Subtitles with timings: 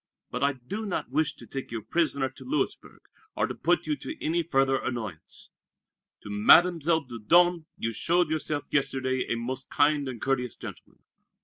[0.31, 3.01] But I do not wish to take you a prisoner to Louisburg,
[3.35, 5.51] or to put you to any further annoyance.
[6.23, 11.03] To Mademoiselle Dieudonné you showed yourself yesterday a most kind and courteous gentleman.